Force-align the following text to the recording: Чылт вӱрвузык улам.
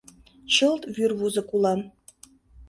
Чылт 0.53 0.83
вӱрвузык 0.95 1.49
улам. 1.55 1.81